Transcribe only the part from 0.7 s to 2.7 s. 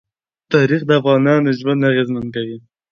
د افغانانو ژوند اغېزمن کوي.